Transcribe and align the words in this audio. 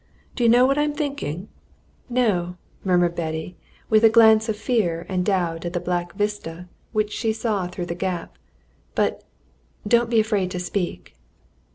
Do 0.35 0.41
you 0.43 0.49
know 0.49 0.65
what 0.65 0.79
I'm 0.79 0.93
thinking?" 0.93 1.47
"No!" 2.09 2.57
murmured 2.83 3.13
Betty, 3.13 3.55
with 3.87 4.03
a 4.03 4.09
glance 4.09 4.49
of 4.49 4.55
fear 4.57 5.05
and 5.07 5.23
doubt 5.23 5.63
at 5.63 5.73
the 5.73 5.79
black 5.79 6.13
vista 6.15 6.67
which 6.91 7.11
she 7.13 7.31
saw 7.31 7.67
through 7.67 7.85
the 7.85 7.93
gap. 7.93 8.35
"But 8.95 9.23
don't 9.87 10.09
be 10.09 10.19
afraid 10.19 10.49
to 10.49 10.59
speak." 10.59 11.13